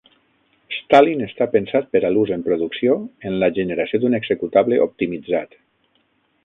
Stalin 0.77 1.19
està 1.25 1.47
pensat 1.55 1.91
per 1.91 2.01
a 2.09 2.11
l'ús 2.15 2.31
en 2.37 2.47
producció 2.47 2.97
en 3.31 3.39
la 3.45 3.53
generació 3.59 4.01
d'un 4.05 4.19
executable 4.23 4.83
optimitzat. 4.91 5.59